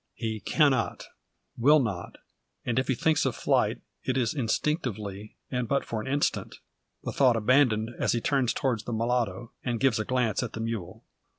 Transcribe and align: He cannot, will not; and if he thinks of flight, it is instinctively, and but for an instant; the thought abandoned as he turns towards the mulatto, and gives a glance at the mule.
He 0.15 0.39
cannot, 0.39 1.09
will 1.59 1.77
not; 1.79 2.17
and 2.65 2.79
if 2.79 2.87
he 2.87 2.95
thinks 2.95 3.23
of 3.23 3.35
flight, 3.35 3.81
it 4.03 4.17
is 4.17 4.33
instinctively, 4.33 5.35
and 5.51 5.67
but 5.67 5.85
for 5.85 6.01
an 6.01 6.07
instant; 6.07 6.55
the 7.03 7.11
thought 7.11 7.35
abandoned 7.37 7.91
as 7.99 8.13
he 8.13 8.19
turns 8.19 8.51
towards 8.51 8.85
the 8.85 8.93
mulatto, 8.93 9.51
and 9.63 9.79
gives 9.79 9.99
a 9.99 10.03
glance 10.03 10.41
at 10.41 10.53
the 10.53 10.59
mule. 10.59 11.03